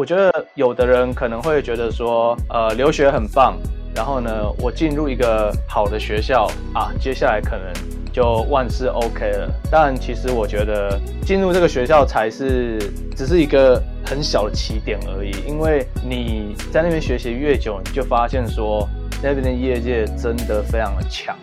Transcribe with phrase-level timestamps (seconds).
[0.00, 3.58] 我觉得有的人可能会觉得说，呃，留学很棒，
[3.94, 7.70] 然后呢，我进入一个好的学校啊，接下来可能
[8.10, 9.50] 就万事 OK 了。
[9.70, 12.78] 但其实我觉得进入这个学校才是
[13.14, 18.88] 只是一个很小的起点而已，因为你在那边学习越久，你就发现说
[19.22, 21.36] 那边的业界真的非常的强。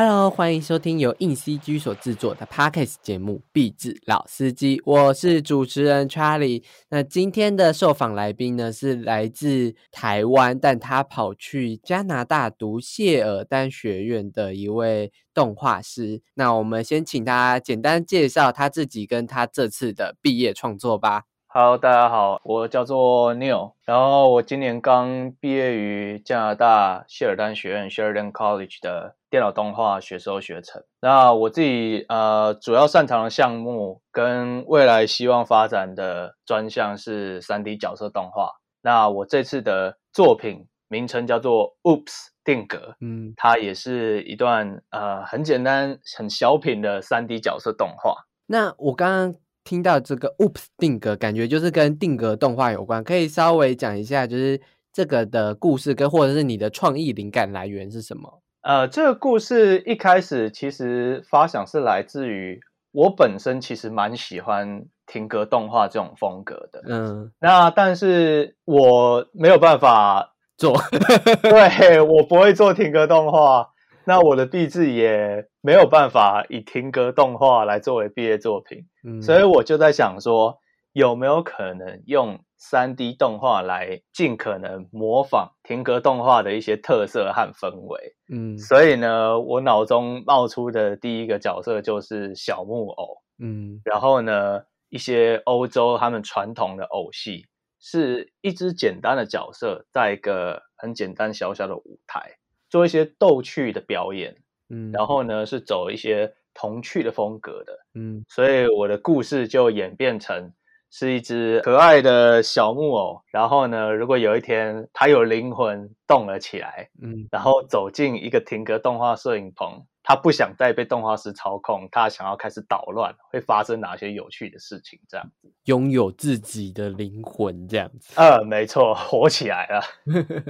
[0.00, 6.62] Hello，欢迎收听由硬 CG 所制作的 Podcast 节目《壁纸老司机》，我是主持人 Charlie。
[6.88, 16.22] 那今天的受访来宾呢是来自台湾，但他跑去加拿大读谢尔丹学院的一位动画师。
[16.34, 21.24] 那我们先请他简单介绍他自己跟他这次的毕业创作吧。
[21.50, 30.84] Hello，大家好，我叫做 Neil，然后我今年刚毕业于加拿大谢尔丹学院 （Sheridan College） 的电脑动画学收学程。
[31.00, 38.50] 那我自己呃主要擅长的项目跟未来希望发展的专项是 3D 角色动画。
[38.82, 48.26] 那我这次的作品名称叫做 Oops 定格，嗯，它也是一段呃很简单、很小品的 3D 角色动画。
[48.44, 49.34] 那我刚刚。
[49.68, 54.58] 听到这个 Oops 定格，感觉就是跟定格动画有关，可以稍微讲一下，就是
[54.94, 58.40] 这个的故事跟或者是你的创意灵感来源是什么？
[58.62, 62.58] 呃，这个故事一开始其实发想是来自于
[62.92, 70.74] 我本身其实蛮喜欢停格动画这种风格的，嗯，那但是我没有办法做，
[71.44, 73.68] 对我不会做停格动画。
[74.08, 80.56] 那我的毕制也没有办法以停格动画来作为毕业作品，嗯所以我就在想说，
[80.94, 88.14] 有没有可能用三 D 动画来尽可能模仿停格动画的一些特色和氛围？
[88.32, 97.44] 嗯，所以呢，我脑中冒出的第一个角色就是小木偶，嗯，然后呢，一些欧洲他们传统的偶戏
[97.78, 102.37] 是一只简单的角色，在一个很简单小小的舞台。
[102.68, 104.36] 做一些逗趣的表演，
[104.68, 110.52] 嗯，然后呢是走一些童趣的风格的，嗯，所以我的故事就演变成
[110.90, 119.84] 是一只可爱的小木偶，然后呢，如果有一天它有灵魂动了起来，嗯，然后走进一个停格动画摄影棚。
[120.08, 124.98] 他不想再被动画师操控，他想要开始捣乱，会发生哪些有趣的事情？
[125.06, 128.14] 这样子，拥有自己的灵魂，这样子。
[128.16, 129.82] 呃，没错，火起来了。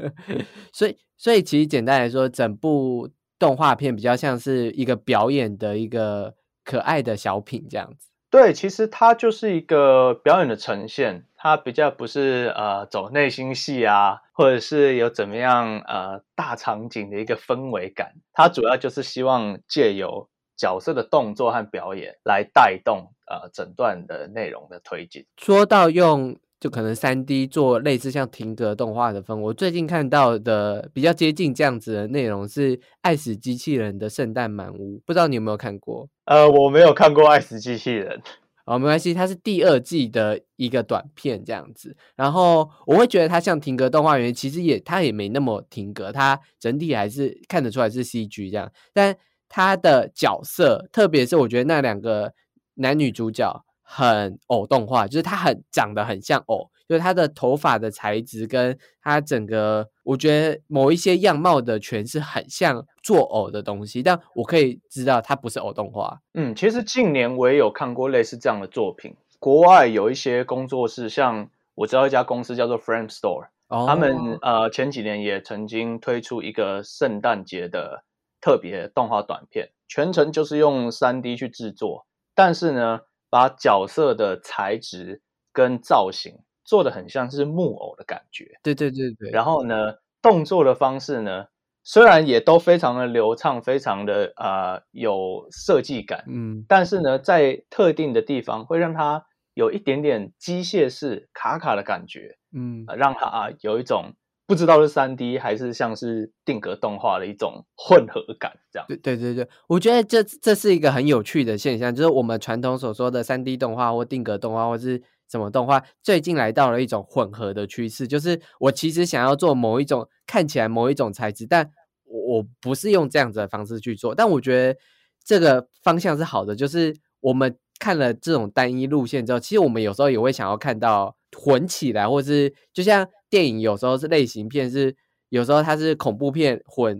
[0.72, 8.10] 所以，所以其实简单来说，整部动画片比较像是一个表演的一个可爱的小品，这样子。
[8.30, 25.24] 对，其实它就是一个表演的呈现，它比较不是呃走内心戏啊，或者是有怎么样呃大场景的一个氛围感，它主要就是希望借由角色的动作和表演来带动呃整段的内容的推进。
[25.38, 26.36] 说到用。
[26.60, 36.08] 就可能三 D 做类似像停格动画的风，我最近看到的比较接近这样子的内容是《爱死机器人》的圣诞满屋，不知道你有没有看过？
[36.24, 38.18] 呃，我没有看过《爱死机器人》。
[38.68, 41.96] 哦，没关系，它是第二季的一个短片这样子。
[42.14, 48.70] 然后我会觉得它像停格动画，原因其实也它也没那么停格，它整体还是看得出来是 CG 这样。
[48.92, 49.16] 但
[49.48, 52.32] 它的角色，特别是我觉得那两个
[52.74, 53.64] 男女主角。
[53.90, 66.20] 很偶动画，就是他很长得很像偶，就是他的头发的材质跟他整个，我觉得某一些样貌的全是很像作偶的东西，但我可以知道它不是偶动画。
[66.32, 78.04] 嗯，其实近年我也有看过类似这样的作品，国外有一些工作室，像我知道一家公司叫做 Frame Store，他们呃前几年也曾经推出一个圣诞节的
[78.40, 83.00] 特别动画短片，全程就是用三 D 去制作，但是呢。
[83.30, 85.20] 把角色的材质
[85.52, 89.30] 跟造型做的很像是木偶的感觉，对对对对。
[89.30, 91.46] 然后呢，动作的方式呢，
[91.82, 99.24] 虽然也都非常的流畅，非常的呃有设计感，嗯，但是呢，在特定的地方会让它
[99.54, 104.12] 有一点点机械式卡卡的感觉，嗯，让它啊有一种。
[104.48, 108.86] 不知道是三 D 还是像是定格动画的一种混合感，这样。
[108.88, 121.70] 对对对对，我觉得这这是一个很有趣的现象，就是我们传统所说的三 D 动画或定格动画或是什么动画，最近来到了一种混合的趋势，就是我其实想要做某一种看起来某一种材质，但
[122.04, 124.78] 我不是用这样子的方式去做，但我觉得
[125.24, 133.08] 这个方向是好的，就是我们看了这种单一路线之后，其实我们有时候也会想要看到混起来，或是就像。
[133.30, 134.96] 电影有时候是类型片，是
[135.28, 136.98] 有时候它是恐怖片混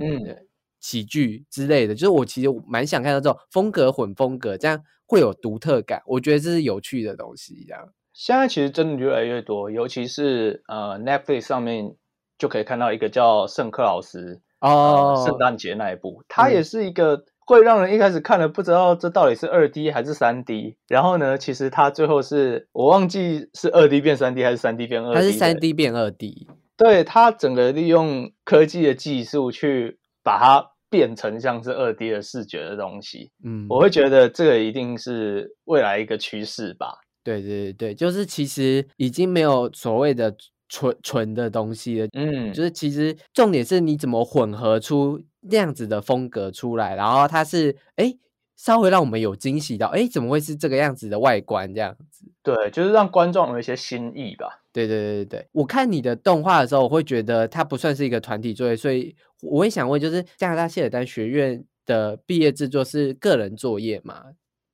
[0.78, 6.02] 喜剧之类的，就是我其实蛮想看到这种风格混风格，这样会有独特感。
[6.04, 7.64] 我觉得这是有趣的东西。
[7.66, 7.82] 这样
[8.18, 11.94] 现在其实真的越来越多，尤其是呃 Netflix 上面
[12.36, 20.76] 就可以看到一个叫《圣克劳斯》哦，圣诞节那一部，它也是一个会让人一开始看了不知道这到底是二 D 还是三 D。
[20.88, 26.48] 然后呢，其实它最后是我忘记是二 D 变三 D 还是三 D 变二 D，它是三 D 变二 D。
[26.76, 36.98] 对它整个利用科技的技术去把它变成像是二 D 的视觉的东西，嗯，我会觉得这个一定是未来一个趋势吧。
[37.22, 40.34] 对对对就是其实已经没有所谓的
[40.68, 48.16] 纯纯的东西了，嗯，就是其实重点是你怎么混合出那样子的风格出来，然后它是哎。
[48.60, 52.26] 稍微让我们有惊喜到，哎，怎么会是这个样子的外观这样子？
[52.42, 54.64] 对，就是让观众有一些新意吧。
[54.72, 64.24] 对对对对对，我看你的动画的时候，我会觉得它不算是一个团体作业，所以我会想问，就是加拿大谢尔丹学院的毕业制作是个人作业吗？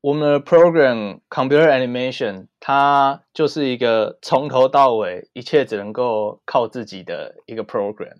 [0.05, 8.17] 我们的 program computer animation 它就是一个从头到尾一切只能够靠自己的一个 program。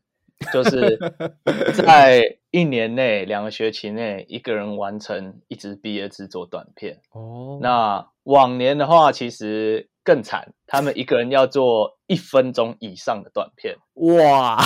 [0.53, 0.99] 就是
[1.85, 7.01] 在一年内、两个学期内，一个人完成一支毕业制作短片。
[7.13, 13.75] 哦，那往年的话，其实更惨，他们一个人要做一分钟以上的短片。
[13.95, 14.57] 哇，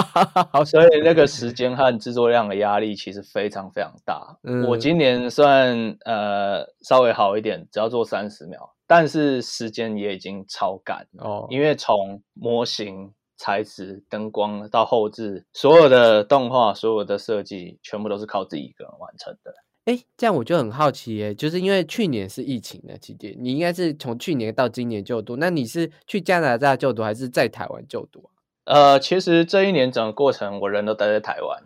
[0.50, 4.38] 好所以那个时间和制作量的压力其实非常非常大。
[4.42, 13.12] 嗯我今年算呃稍微好一点，只要做三十秒，但是时间也已经超赶哦，因为从模型。
[13.38, 19.52] 材质、灯光到后置，所有的动画、所有的设计，全部都是靠自己一个人完成的。
[19.86, 28.28] 哎，这样我就很好奇耶，就是因为去年是疫情的期间，你应该是从去年到今年就读，那你是去加拿大就读，还是在台湾就读
[28.64, 31.62] 呃，其实这一年整个过程，我人都待在台湾。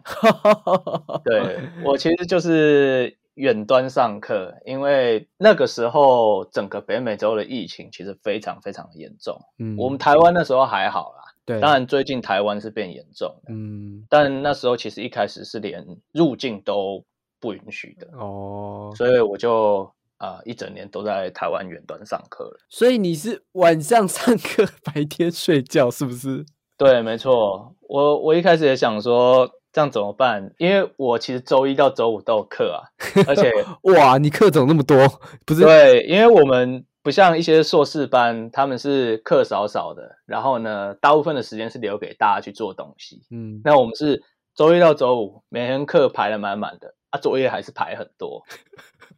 [1.25, 9.41] 对我其实就是远端上课，因为那个时候整个北美洲的疫情其实非常非常的严重。
[9.59, 11.23] 嗯，我们台湾那时候还好啦。
[11.47, 17.03] 对当然，最近台湾是变严重，嗯，但那时候其实一开始是连入境都
[17.41, 22.59] 不允许的哦，所以我就啊一整年都在台湾远端上课了。
[22.69, 26.45] 所以你是晚上上课，白天睡觉，是不是？
[26.77, 27.75] 对，没错。
[27.89, 30.55] 我我一开始也想说这样怎么办？
[30.59, 32.87] 因为我其实周一到周五都有课啊，
[33.27, 33.51] 而且
[33.95, 34.97] 哇，你课怎么那么多？
[35.45, 35.63] 不是？
[35.63, 36.85] 对，因为我们。
[37.03, 43.23] 不像一些硕士班，他们是课少少的，然后呢，大部分的时间是留给大家去做东西。
[43.31, 44.23] 嗯，那我们是
[44.55, 48.43] 周一到周五，每天课排的满满的，啊，作业还是排很多，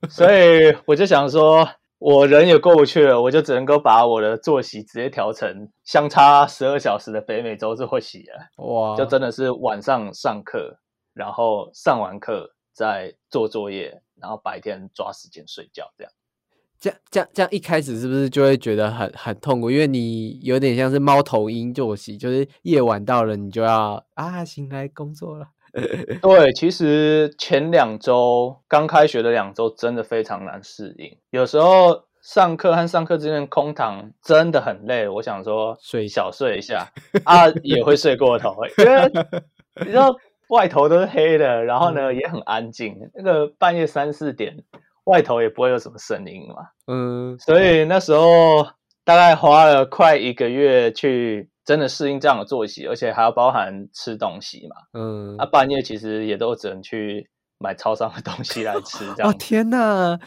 [0.08, 1.68] 所以我就想说，
[1.98, 8.64] 我人也过不去了，我就只能够把我的作息直接调成相差十二小时的北美洲作息了。
[8.64, 10.78] 哇，就真的是晚上上课，
[11.12, 16.12] 然后上完课再做作业，然后白天抓时间睡觉，这样。
[16.80, 19.70] 这样这样这样一开始是不是就会觉得很很痛苦？
[19.70, 25.46] 因为你有点像是猫头鹰作息，就是夜晚到了，你就要啊醒来工作了。
[26.20, 35.08] 对，其实前两周刚开学的两周真的非常难适应，有时候上课和上课之间空堂真的很累。
[35.08, 36.90] 我想说睡小睡一下
[37.24, 39.10] 啊，也会睡过头，因为
[39.80, 40.14] 你知道
[40.48, 44.64] 外头都是黑的，然后呢也很安静，那个半夜三四点。
[45.04, 48.64] 外头也不会有什么声音嘛，嗯，所以那时候
[49.04, 57.28] 大概花了快一个月去真的适应这样的作息，而且还要包含吃东西嘛，嗯，那半夜其实也都只能去
[57.58, 59.30] 买超商的东西来吃， 这样。
[59.30, 60.18] 哦天哪！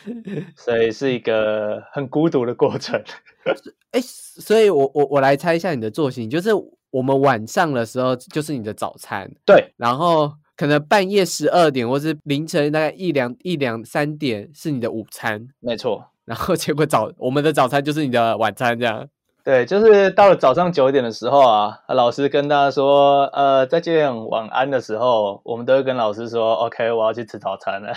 [0.56, 3.02] 所以是一个很孤独的过程。
[3.92, 6.50] 哎，所以我我我来猜一下你的作息，就是
[6.92, 10.34] 我们晚上的时候就是你的早餐，对，然后。
[10.58, 16.02] 可能半夜十二点，或是凌晨大概一两一两三点是你的午餐，没错。
[16.24, 19.06] 然后结果早我们的早餐就是你的晚餐，这样。
[19.46, 27.94] 对，就是到了早上九点的时候啊，老师跟大家说，呃，再见，晚安的时候，我们都会跟老师说，OK，我要去吃早餐了。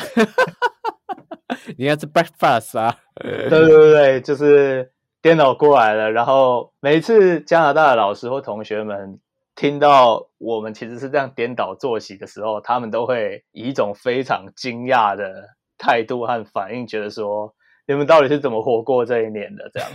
[1.79, 2.95] 你要吃 breakfast 啊？
[3.15, 9.19] 对对对对，就是颠倒过来了，然后每一次加拿大的老师或同学们。
[9.57, 17.53] 听到我们其实是这样颠倒作息的时候，他们都会以一种非常惊讶的态度和反应，觉得说
[17.89, 19.91] ：“你们到底是怎么活过这一年的？”这样，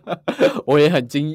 [0.64, 1.30] 我也很惊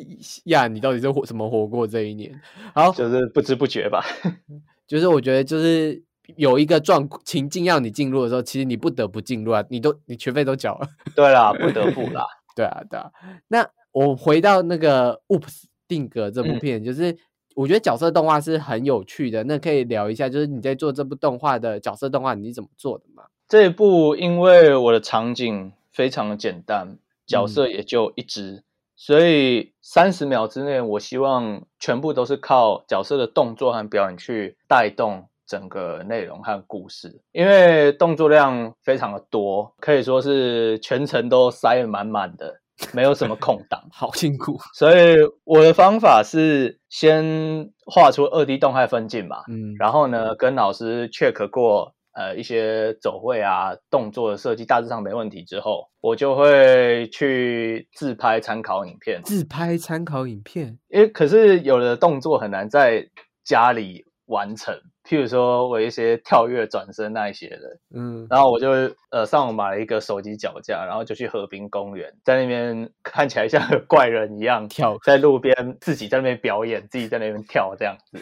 [0.46, 2.34] 讶，你到底是活怎么活过这一年？
[2.74, 4.04] 好，就是不知不觉吧。
[4.88, 6.02] 就是我觉得，就是
[6.38, 10.88] 有一个状情境要你进入的时候，其实你不得不进入啊，你都你学费都缴了。
[11.16, 12.26] 对啦，不得不啦。
[12.56, 13.12] 对啊，对啊。
[13.50, 15.42] 那我回到那个《Oops》
[15.88, 17.16] 定格这部片，就是。
[17.56, 23.24] 我觉得角色动画是很有趣的，那可以聊一下，就是你在做这部动画的角色动画，你是怎么做的吗？
[23.50, 28.64] 这一部因为我的场景非常的简单，角色也就一只，
[28.96, 35.28] 所以三十秒之内，我希望全部都是靠角色的动作和表演去带动。
[35.46, 42.62] 整个内容和故事，因为动作量非常的多，可以说是全程都塞满满的，
[42.94, 44.60] 没有什么空档， 好辛苦。
[44.76, 45.16] 所以
[45.46, 59.22] 我的方法是先画出二 D 动态分镜嘛，嗯，然后呢跟老师 check 过，呃，一些走位啊、动作的设计大致上没问题之后，我就会去自拍参考影片。
[59.24, 63.08] 自拍参考影片，因为可是有的动作很难在
[63.46, 64.76] 家里完成。
[65.08, 68.70] 譬如说我一些跳跃、转身那一些的，嗯，然后我就
[69.12, 78.20] 呃上网买了一个手机脚架，然后就去河滨公园，在那边看起来像怪人一样跳，在路边自己在那边表演，自己在那边跳这样子。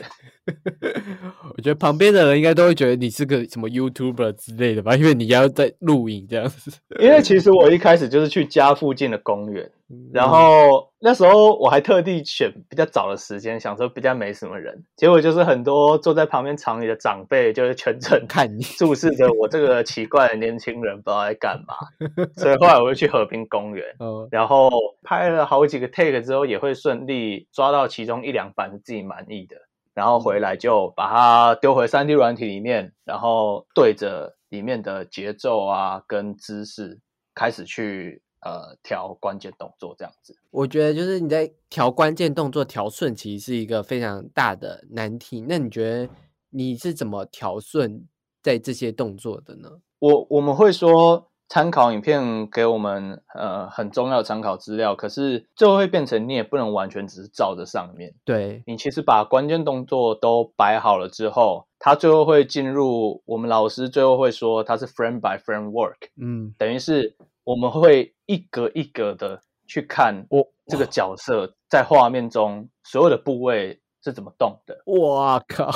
[1.56, 6.72] 我觉得旁边的人应该都会觉得你是个什么 YouTuber 之类的吧，因为你要在录影这样子。
[7.00, 9.72] 因为其实我一开始就是去家附近的公园。
[10.12, 21.74] 然后那时候我还特地选比较早的时间，想说比较没什么人，结果就是很多坐在旁边场里的长辈，就是全程看你注视着我这个奇怪的年轻人，不知道在干嘛。
[22.36, 23.86] 所以后来我就去和平公园，
[24.30, 24.70] 然后
[25.04, 29.56] 拍了好几个 take 之后，也会顺利抓到其中一两版是自己满意的，
[29.98, 37.00] 然后回来就把它丢回三 D 软体里面，然后对着里面的节奏啊跟姿势
[37.34, 38.22] 开始去。
[38.46, 45.44] 呃，调关键动作这样子，我觉得就是你在调关键动作调顺，其实是一个非常大的难题。
[45.50, 46.08] 那你觉得
[46.52, 48.06] 你是怎么调顺
[48.44, 49.82] 在这些动作的呢？
[50.00, 58.14] 我我们会说参考影片给我们呃很重要的参考资料，可是最后会变成你也不能完全只是照着上面。
[58.26, 67.16] 对你其实把关键动作都摆好了之后，它最后会进入我们老师最后会说它是 frame by frame work，嗯，等于是。
[67.48, 74.78] 我们会一格一格的去看我这个角色在画面中所有的部位是怎么动的。
[75.00, 75.72] 哇靠！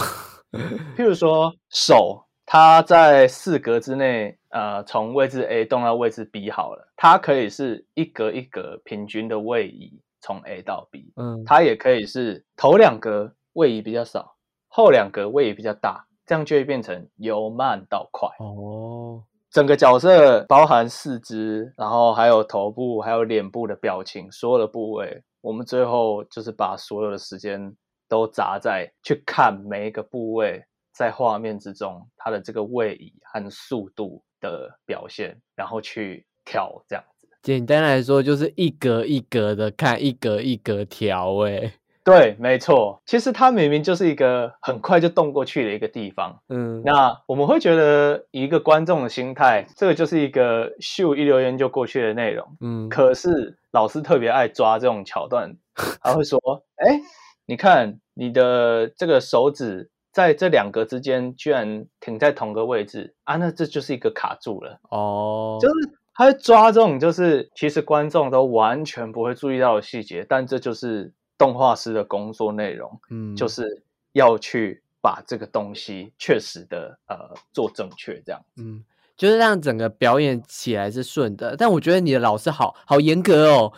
[0.97, 11.13] 譬如说手，它在四格之内，呃，从位置 A 动到位置 B 好了，它可以是一格一格平均的位移从 A 到 B。
[11.15, 14.35] 嗯，它也可以是头两格位移比较少，
[14.67, 18.27] 后两格位移比较大，这样就会变成由慢到快。
[18.39, 19.23] 哦。
[19.49, 27.73] 整个角色包含四肢，然后还有头部，还有脸部的表情，所有的部位，我们最后就是把所有的时间
[28.09, 37.27] 都砸在去看每一个部位在画面之中它的这个位移和速度的表现，然后去调这样子。
[37.41, 41.73] 简单来说，就是一格一格的看，一格一格调，哎。
[42.03, 42.99] 对，没错。
[43.05, 46.41] 其实它明明就是一个很快就动过去的一个地方。
[46.49, 52.57] 嗯，那我们会觉得一个观众的心态，这个就是一个秀一留言就过去的内容。
[52.59, 55.55] 嗯，可是老师特别爱抓这种桥段，
[56.01, 56.39] 他会说
[56.83, 56.99] ：“哎，
[57.45, 65.73] 你看你的这个手指在这两个之间居然停在同个位置啊，那这就是一个卡住了。”哦，就是
[66.13, 71.13] 他会抓这种，就是其实观众都完全不会注意到的细节，但这就是。
[71.41, 78.85] 动画师的工作内容，嗯，就是要去把这个东西确实的呃做正确，这样，嗯，
[79.21, 81.55] 就是让整个表演起来是顺的。
[81.55, 83.71] 但我觉得你的老师好好严格哦，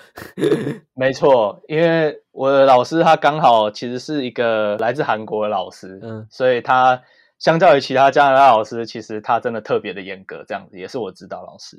[0.95, 7.01] 没错，因为我的老师他刚好其实是一个来自韩国的老师，嗯，所以他
[7.39, 11.75] 相较于其他加拿大老师，其实他真的特别的严格，这样子也是我指导老师。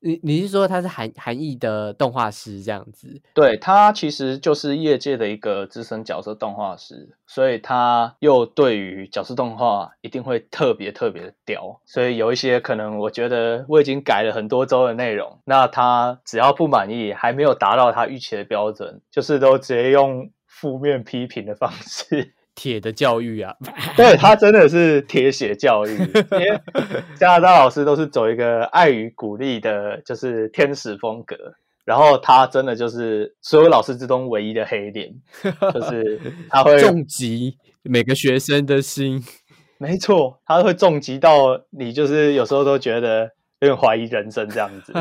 [0.00, 3.20] 你你是说他是韩韩裔的动画师这样子？
[3.34, 11.80] 对他其实就是业界的一个资深角色动画师，所以他又对于角色动画一定会特别特别的屌。
[11.84, 22.34] 所以有一些可能我觉得我已经改了很多周的内容，那他只要不满意，还没有达到他预期的标准，就是都直接用负面批评的方式。
[22.56, 23.54] 铁的教育啊，
[23.96, 26.60] 对他真的是铁血教育，因为
[27.14, 31.36] 加拿大老师都是走一个爱与鼓励的，就是天使风格。
[31.84, 35.08] 然后他真的就是所有老师之中唯一的黑点，
[35.72, 39.22] 就是他会重击每个学生的心。
[39.78, 44.92] 没错，他会重击到你，就是有时候都觉得有点怀疑人生这样子。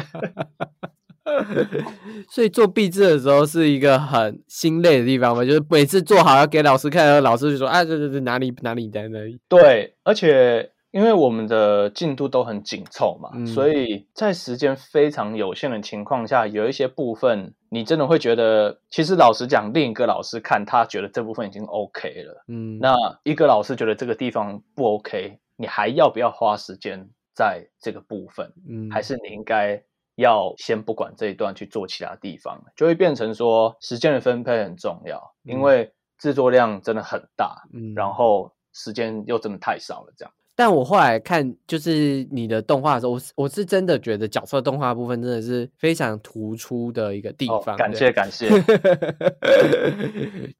[2.29, 28.53] 所以做壁纸的时候是一个很心累的地方嘛，就是每次做好要给老师看，然后老师就说：“啊，这这这哪里哪里在哪里。”对，而且因为我们的进度都很紧凑嘛，所以在时间非常有限的情况下，有一些部分你真的会觉得，其实老实讲，另一个老师看他觉得这部分已经 OK 了，嗯，那一个老师觉得这个地方不 OK，你还要不要花时间在这个部分？
[28.70, 29.84] 嗯，还是你应该
[30.15, 38.51] 要先不管这一段去做其他地方，就会变成说时间的分配很重要，因为制作量真的很大，嗯，然后。
[38.77, 40.34] 时间又真的太少了，这样。
[40.53, 47.77] 但我后来看，就是你的动画的时候，我我是真的觉得角色动画部分真的是非常突出的一个地方。
[47.77, 48.50] 感谢 感谢。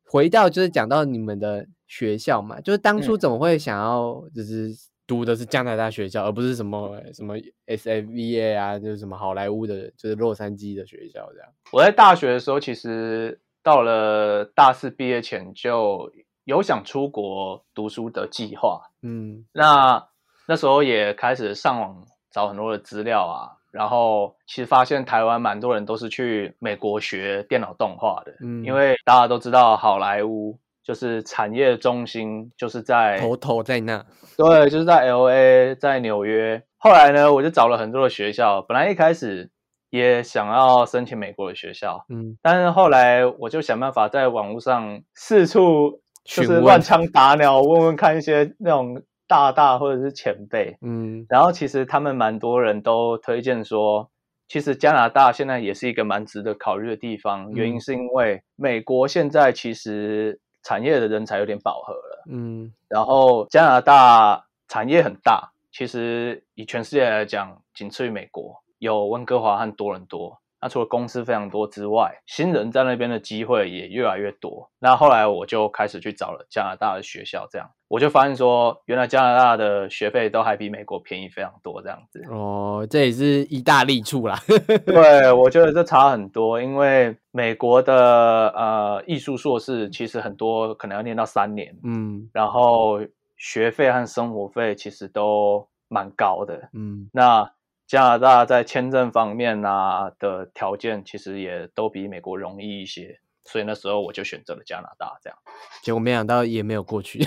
[0.05, 4.71] 回到就是讲到你们的学校嘛，就是当初怎么会想要就是
[5.07, 7.35] 读的是加拿大学校，而不是什么什么
[7.65, 11.50] S F V A 啊，就是什么好莱坞的，就是洛杉矶的学校这样。
[11.71, 16.12] 我在大学的时候，其实到了大四毕业前就。
[16.45, 20.09] 有想出国读书的计划，嗯，那
[20.47, 34.06] 那时候也开始上网找很多的资料啊，然后其实发现台湾蛮多人都是去美国学电脑动画的，嗯，因为大家都知道好莱坞就是产业中心就是在头头在那，
[34.38, 36.63] 对，就是在 L A，在纽约。
[36.77, 39.50] 后来呢，我就找了很多的学校，本来一开始
[39.89, 46.00] 也想要申请美国的学校，嗯，但是后来我就想办法在网络上四处。
[46.25, 54.10] 就是乱枪打鸟，问问看一些那种大大或者是前辈，嗯，然后其实他们蛮多人都推荐说，
[54.48, 70.41] 其实加拿大现在也是一个蛮值得考虑的地方，原因是因为美国现在其实产业的人才有点饱和了，嗯，然后加拿大产业很大，其实以全世界来讲，仅次于美国，有温哥华和多伦多。
[70.65, 74.72] 那除了公司非常多之外，新人在那边的机会也越来越多。
[74.79, 82.19] 那后来我就开始去找了加拿大的学校，这样我就发现说，原来加拿大的学费都还比美国便宜非常多，这样子。
[82.31, 84.39] 哦，这也是一大利处啦。
[84.88, 93.00] 对，我觉得这差很多，因为美国的呃艺术硕士其实很多可能要念到三年，嗯，然后
[93.38, 97.51] 学费和生活费其实都蛮高的，嗯，那。
[97.88, 105.18] 加拿大在签证方面啊的条件其实也都比美国容易一些，所以那时候我就选择了加拿大。
[105.22, 105.38] 这样，
[105.83, 107.20] 结果没想到也没有过去。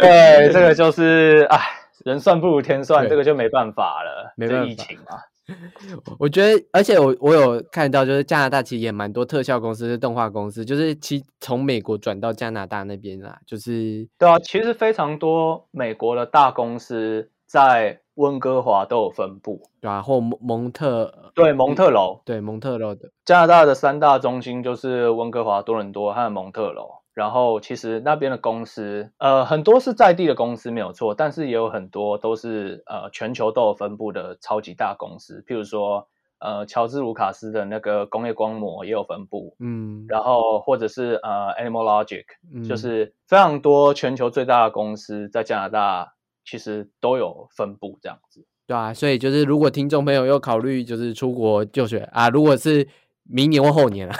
[0.00, 1.58] 对，这个就是唉，
[2.06, 4.32] 人算不如天算，这个就没办法了。
[4.34, 5.18] 没办法，疫情嘛。
[6.18, 13.38] 我觉得，而且我我有看到，就是加拿大其实也蛮多特效公司、动画公司，就是其从美国转到加拿大那边啦。
[13.46, 18.00] 就是对啊，其实非常多美国的大公司在。
[18.14, 27.02] 温哥华都有分布，对啊，或蒙蒙特，对蒙特楼，对蒙特楼的加拿大的三大中心就是温哥华、多伦多和蒙特楼。
[27.12, 35.44] 然后其实那边的公司，呃，很多是在地的公司没有错，但是也有很多都是呃全球都有分布的超级大公司。
[35.46, 36.08] 譬如说，
[36.40, 42.24] 呃，乔治卢卡斯的那个工业光膜也有分布，嗯，然后或者是呃，Animal Logic，
[42.68, 46.14] 就是非常多全球最大的公司在加拿大。
[46.44, 52.86] 其实都有分布这样子，对啊，所以就是如果听众朋友又考虑就是出国就学啊，如果是
[53.24, 54.14] 明年或后年了，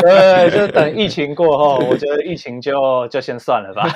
[0.00, 3.88] 对，就等疫情过后，我觉得疫情就就先算了吧。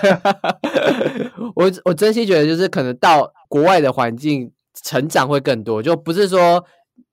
[1.55, 6.65] 我我真心觉得就是可能到国外的环境成长会更多，就不是说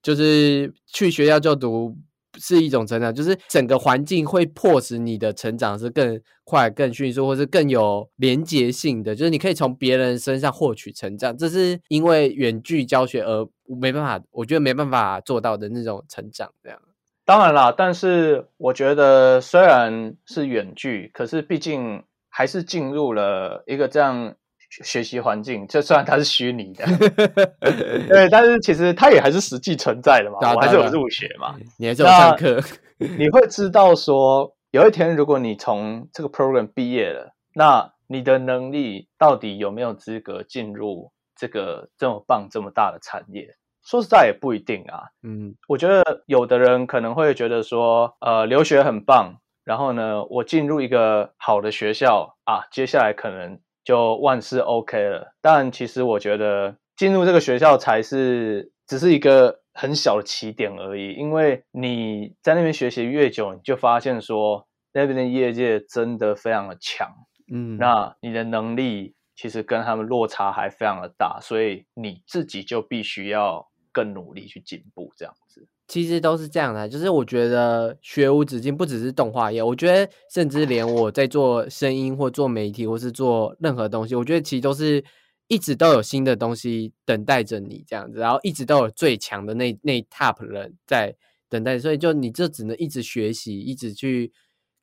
[0.01, 1.95] 就是去学校就读。
[2.39, 9.15] 是一种成长，就是整个环境会迫使你的成长是更快、更迅速，或是更有连结性的。
[9.15, 13.47] 就是你可以从别人身上获取成长，这是因为远距教学而
[13.79, 16.51] 没办法，我觉得没办法做到的那种成长。
[16.63, 16.79] 这样，
[17.25, 24.35] 当然啦，但是我觉得虽然是远距，可是毕竟还是进入了一个这样。
[24.69, 26.85] 学习环境，就虽然它是虚拟的，
[28.09, 30.39] 对，但是其实它也还是实际存在的嘛。
[30.53, 32.59] 我还是有入学嘛，你还是有上课，
[32.97, 43.47] 你会知道说，有一天如果你从这个 program 毕业了，那你的能力到底有没有资格进入这个这么棒、这么大的产业？
[43.85, 45.03] 说实在也不一定啊。
[45.23, 53.59] 嗯，我觉得有的人可能会觉得说，呃，留学很棒，然后呢，我进入一个好的学校啊，接下来可能。
[53.85, 67.07] 就万事 OK 了，但其实我觉得进入这个学校才是只是一个很小的起点而已，因为你在那边学习越久，你就发现说那边的业界真的非常的强，
[67.53, 75.65] 嗯，那你的能力其实跟他们落差还非常的大，所以你自己就必须要更努力去进步，这样子。
[75.87, 85.01] 其实都是这样的，就是我觉得学无止境，不只是动画业，我觉得甚至连我在做声音或做媒体或是做任何东西，我觉得其实都是
[85.47, 91.15] 一直都有新的东西等待着你这样子，然后一直都有最强的那那 top 人在
[91.47, 94.33] 等待，所以就你就只能一直学习，一直去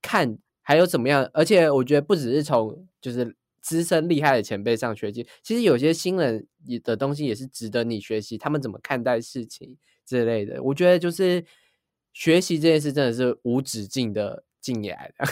[0.01, 1.29] 看还有怎么样。
[1.35, 6.46] 而且我觉得不只是从就是资深厉害的前辈上学习，其实有些新人
[6.85, 10.62] 的东西也是值得你学习，他们怎么看待事情之类的。
[10.62, 11.42] 我觉得就是
[12.12, 15.25] 学习这件事真的是无止境的进来的。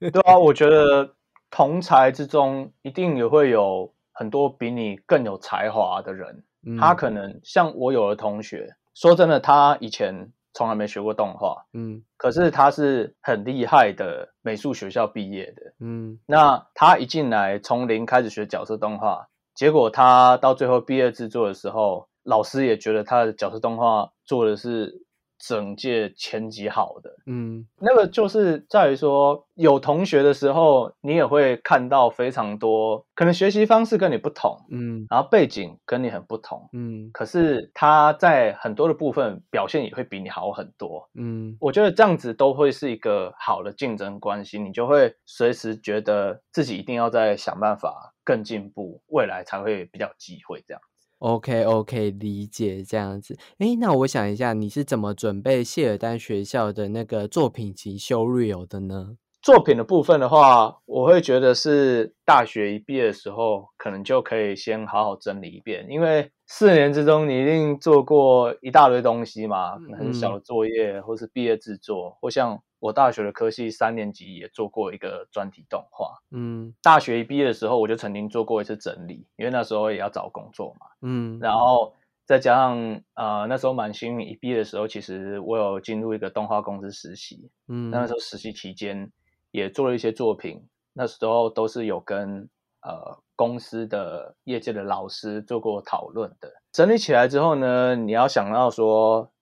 [0.10, 1.14] 对啊，我觉得
[1.50, 3.94] 同才之中一定也会有。
[4.18, 6.42] 很多比你更有才华的人，
[6.80, 25.05] 他可能像我有的同学，说真的，他以前从来没学过动画，嗯，可是他是很厉害的美术学校毕业的，嗯，那他一进来从零开始学角色动画，结果他到最后毕业制作的时候，老师也觉得他的角色动画做的是。
[25.38, 50.80] 整届前几好的，嗯，那个就是在于说，有同学的时候，你也会看到非常多，可能学习方式跟你不同，嗯，然后背景跟你很不同，嗯，可是他在很多的部分表现也会比你好很多，嗯，我觉得这样子都会是一个好的竞争关系，你就会随时觉得自己一定要在想办法更进步，未来才会比较机会这样。
[51.18, 53.38] OK OK，理解这样子。
[53.58, 59.16] 哎，那我想一下，你是怎么准备谢尔丹学校的那个作品集修 real 的呢？
[59.40, 72.60] 作品的部分的话，我会觉得是大学一毕业的时候，可能就可以先好好整理一遍，因为四年之中你一定做过一大堆东西嘛，很小的作业，或是毕业制作，或像。
[72.78, 81.94] 我大学的科系三年级也做过一个专题动画，嗯，大学一毕业的时候我就曾经做过一次整理，因为那时候也要找工作嘛，嗯，然后
[82.26, 89.10] 再加上呃那时候蛮幸运，一毕业的时候其实我有进入一个动画公司实习，嗯，那时候实习期间
[89.50, 90.62] 也做了一些作品，
[90.92, 92.48] 那时候都是有跟
[92.82, 99.32] 呃公司的业界的老师做过讨论的，整理起来之后呢，你要想到说。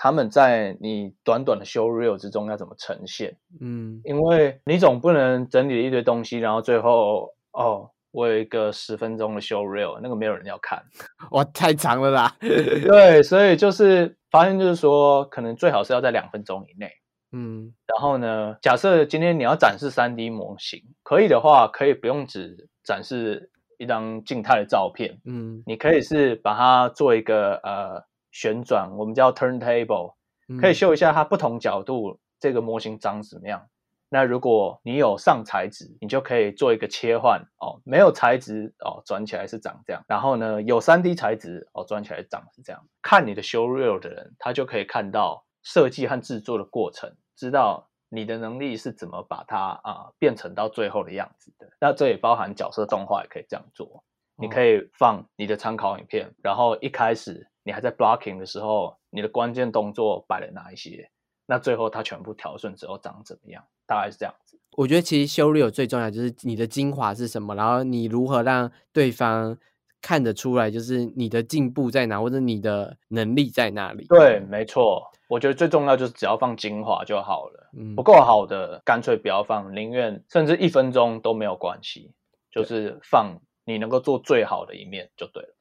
[0.00, 3.36] 他们在你短短的修 real 之中要怎么呈现？
[3.60, 10.80] 嗯，因为你总不能整理了一堆东西，然后最后哦，我有一个十分钟的修 real，那个没有人要看，
[11.32, 12.36] 哇，太长了啦。
[12.38, 16.92] 对，所以就是发现，就是说，可能最好是要在两分钟以内。
[17.32, 25.18] 嗯，然后呢，假设今天你要展示三 D 模型，可以的话，可以不用只展示一张静态的照片。
[25.24, 28.06] 嗯，你可以是把它做一个呃。
[28.38, 30.14] 旋转，我们叫 turntable，
[30.60, 33.68] 可以秀一下它不同角度这个模型长什么样。
[34.08, 37.82] 那如果你有上材质，你就可以做一个切换哦。
[37.84, 40.04] 没有材质哦，转起来是长这样。
[40.06, 42.80] 然后呢，有三 D 材质哦，转起来长是这样。
[43.02, 51.68] 看你的修 real 的人，他就可以看到设计和制作的过程，知道你的能力是怎么把它啊变成到最后的样子的。
[51.80, 54.04] 那这也包含角色动画也可以这样做。
[54.36, 57.50] 你可以放你的参考影片，然后一开始。
[57.68, 61.10] 你还在 blocking 的时候，你的关键动作摆了哪一些？
[61.44, 63.62] 那最后它全部调顺之后长怎么样？
[63.86, 64.58] 大概是这样子。
[64.74, 69.58] 我觉得其实修 real 最重要就是你的精华是什么，然后你如何让对方
[70.00, 74.06] 看得出来，就是你的进步在哪，或者你的能力在哪里。
[74.08, 75.02] 对，没错。
[75.28, 77.70] 我觉得最重要就是只要放精华就好了。
[77.76, 82.14] 嗯，不够好的干脆不要放，宁愿甚至一分钟都没有关系，
[82.50, 85.54] 就是放你能够做最好的一面就对了。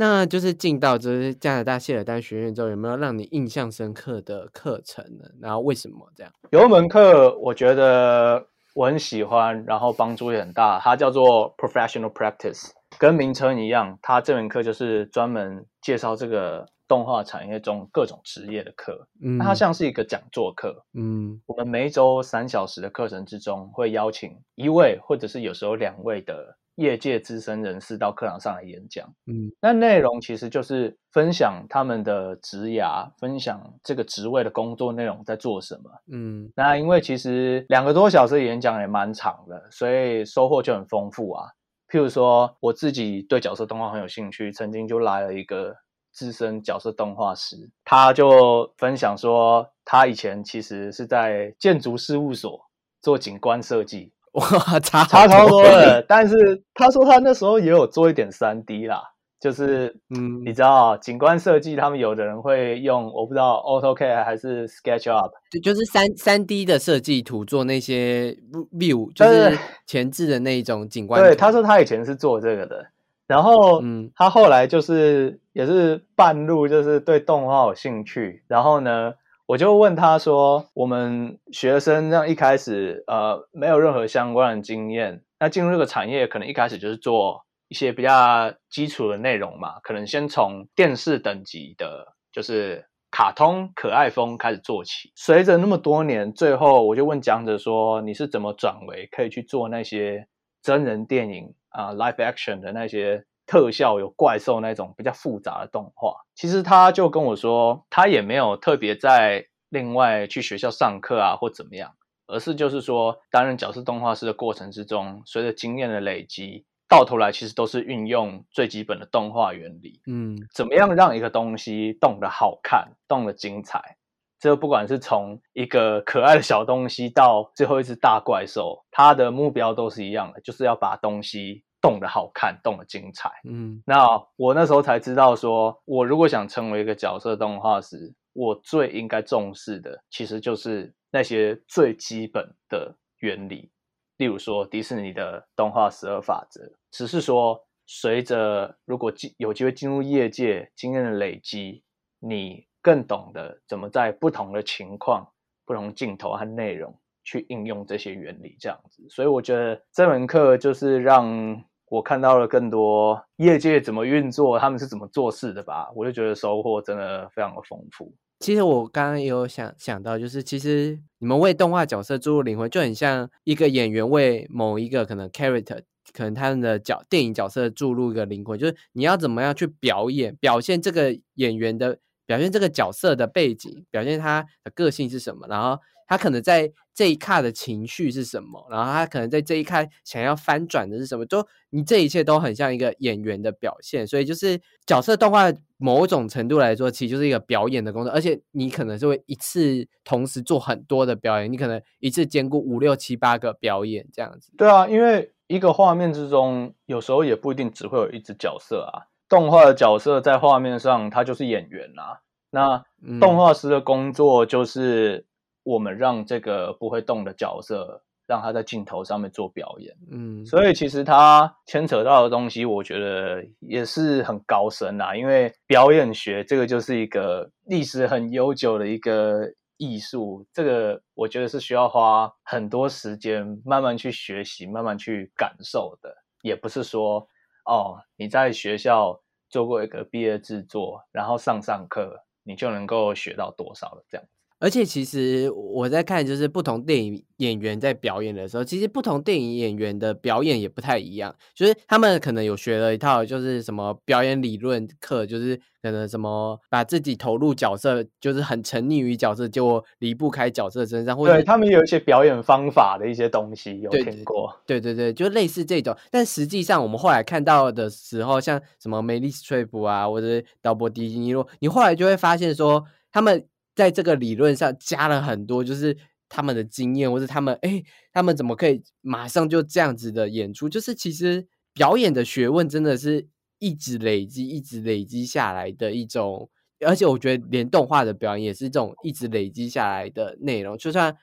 [0.00, 5.26] 那就是进到就是加拿大谢尔丹学院之后，有没有让你印象深刻的课程呢？
[5.42, 6.32] 然后为什么这样？
[6.48, 19.06] 有一门课我觉得我很喜欢，然后帮助也很大，它叫做 Professional Practice，跟名称一样，它这门课就是专门介绍这个动画产业中各种职业的课。
[19.22, 20.82] 嗯，它像是一个讲座课。
[20.94, 26.56] 嗯，我们每一周三小时的课程之中，会邀请一位或者是有时候两位的。
[26.80, 41.50] 业界资深人士到课堂上来演讲，嗯，那内容其实就是分享他们的职涯，分享这个职位的工作内容在做什么，嗯，那因为其实两个多小时演讲也蛮长的，所以收获就很丰富啊。
[41.90, 45.76] 譬如说，我自己对角色动画很有兴趣，曾经就来了一个
[46.12, 52.58] 资深角色动画师，他就分享说，他以前其实是在建筑事务所
[53.02, 54.14] 做景观设计。
[54.38, 56.00] 哇，差差超多了！
[56.02, 59.02] 但是他说他那时候也有做一点三 D 啦，
[59.40, 68.36] 就是嗯，你知道景观设计，他们有的人会用我不知道 AutoCAD 还是 SketchUp，就就是三三 D 的设计图做那些
[68.72, 71.20] view，就是前置的那一种景观。
[71.20, 72.86] 对，他说他以前是做这个的，
[73.26, 79.14] 然后嗯，他后来就是也是半路就是对动画有兴趣，然后呢。
[79.50, 95.10] 我就问他说：“我们学生这样一开始，呃，没有任何相关的经验，那进入这个产业，可能一开始就是做一些比较基础的内容嘛，可能先从电视等级的，就是卡通可爱风开始做起。
[95.16, 100.28] 随着那么多年，最后我就问讲者说：“你是怎么转为可以去做那些
[100.62, 111.96] 真人电影啊，live action 的那些特效有怪兽那种比较复杂的动画？”其实他就跟我说，他也没有特别在另外去学校上课啊，或怎么样。
[112.32, 120.00] 而是就是说，担任角色动画师的过程之中，随着经验的累积，到头来其实都是运用最基本的动画原理。
[120.06, 123.96] 嗯，怎么样让一个东西动得好看、动得精彩？
[124.38, 133.30] 这不管是从一个可爱的小东西到最后一只大怪兽，它的目标都是一样的，就是要把东西动得好看、动得精彩。
[133.48, 140.94] 嗯，那我那时候才知道，说我如果想成为一个角色动画师，我最应该重视的，其实就是。
[141.12, 143.72] 那些最基本的原理，
[144.18, 146.60] 例如说迪士尼的动画十二法则，
[146.92, 151.82] 只是说随着如果进有机会进入业界，经验的累积，
[152.20, 155.26] 你更懂得怎么在不同的情况、
[155.66, 159.04] 不同镜头和内容去应用这些原理，这样子。
[159.10, 165.90] 所以我觉得这门课就是让我看到了更多业界怎么运作，他们是怎么做事的吧。
[165.96, 168.14] 我就觉得收获真的非常的丰富。
[168.38, 185.80] 其实我刚刚有想想到，就是其实你们为动画角色注入灵魂，就很像一个演员为某一个可能 character，可能他们的角电影角色注入一个灵魂，就是你要怎么样去表演，表现这个演员的，表现这个角色的背景，表现他的个性是什么，然后。
[186.10, 188.66] 他可能在这一刻的情绪是什么？
[188.68, 191.24] 然后他可能在这一刻想要翻转的是什么？
[191.24, 204.50] 就你这一切都很像一个演员的表现，所以就是角色动画某种程度来说，其实就是一个表演的工作，而且你可能是会一次同时做很多的表演，你可能一次兼顾五六七八个表演这样子。
[204.58, 212.18] 对啊，因为一个画面之中，有时候也不一定只会有一只角色啊，动画的角色在画面上，他就是演员啊。
[212.50, 212.84] 那
[213.20, 215.29] 动画师的工作就是。
[215.62, 225.16] 我们让这个不会动的角色，让他在镜头上面做表演，嗯，所以其实他牵扯到的东西，我觉得也是很高深啊。
[225.16, 229.42] 因为表演学这个就是一个历史很悠久的一个
[229.76, 237.26] 艺术，这个我觉得是需要花很多时间慢慢去学习、慢慢去感受的，也不是说
[237.64, 244.24] 哦你在学校做过一个毕业制作，然后上上课，你就能够学到多少了这样。
[244.60, 251.34] 而且其实我在看，就是不同电影演员在表演的时候，其实不同电影演员的表演也不太一样。
[251.54, 261.16] 就是他们可能有学了一套，就是什么表演理论课，就是可能什么把自己投入角色，就是很沉溺于角色，就离不开角色身上。
[261.16, 264.54] 或对他们有一些表演方法的一些东西，有听过？
[264.66, 265.96] 对对对，就类似这种。
[266.10, 270.26] 但实际上，我们后来看到的时候，像什么梅丽史翠普啊，或者
[270.60, 273.42] 道博迪尼洛，你后来就会发现说他们。
[273.74, 275.96] 在这个理论上加了很多，就是
[276.28, 280.68] 他们的经验，或者他们哎，他们怎么可以马上就这样子的演出？
[280.68, 283.28] 就是其实表演的学问真的是
[283.58, 286.50] 一直累积、一直累积下来的一种，
[286.86, 290.76] 而且我觉得连动画的表演也是这种一直累积下来的内容。
[290.76, 291.16] 就算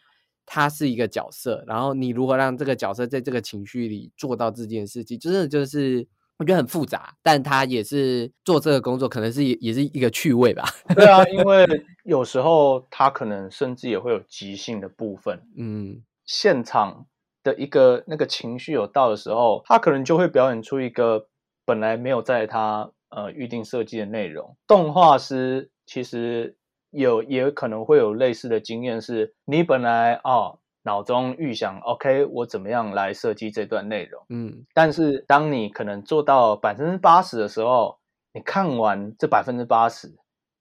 [0.46, 6.08] 他是一个角色，然后你如何让这个角色在这个情绪里做到这件事情，真的就是。
[6.38, 10.64] 我觉得很复杂，但他也是做这个工作，可能是也也是一个趣味吧。
[10.96, 11.68] 对啊，因为
[12.04, 15.42] 有时候他可能甚至也会有即兴的部分。
[15.58, 17.08] 嗯，现场
[17.44, 21.28] 的一个那个情绪有到的时候，他可能就会表演出一个
[21.66, 24.56] 本来没有在他呃预定设计的内容。
[24.68, 26.56] 动画师其实
[26.92, 30.60] 有也可能会有类似的经验，是你本来哦。
[30.88, 34.24] 脑中预想，OK，我怎么样来设计这段内容？
[34.30, 38.00] 嗯，但是当你可能做到百分之八十的时候，
[38.34, 40.08] 你看完这百分之八十，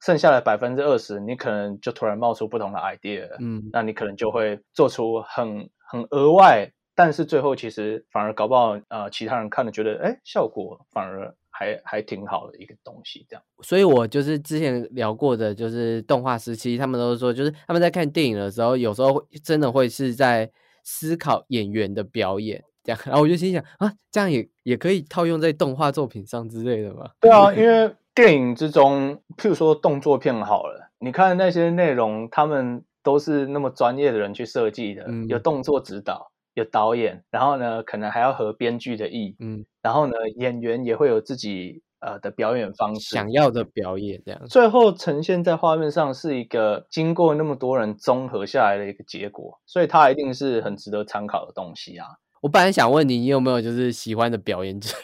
[0.00, 11.32] 剩下的百分之二十，你可能就突然冒出不同的 idea，嗯，那你可能就会做出很很额外，但是最后其实反而搞不好，呃，其他人看了觉得，哎，效果反而。
[11.58, 13.42] 还还挺好的一个东西，这样。
[13.62, 20.50] 所以我就是之前聊过的，就是动画时期，他们都说，就是他们在看电影的时候，有时候真的会是在
[20.84, 23.00] 思考演员的表演，这样。
[23.06, 27.10] 然后我就心想啊，这样也也可以套用在动画作品上之类的吗？
[27.20, 36.30] 对啊，因为电影之中，譬如说动作片好了，你看那些内容，他们都是那么专业的人去设计的，有动作指导。
[36.56, 52.06] 有导演，然后呢，可能还要合编剧的意，嗯，然后呢，演员也会有自己呃的表演方式，想要的表演这样，最后呈现在画面上是一个经过那么多人综合下来的一个结果，所以它一定是很值得参考的东西啊。
[52.40, 54.96] 我本来想问你，你有没有就是喜欢的表演者？